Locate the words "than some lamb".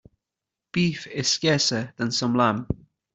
1.97-2.65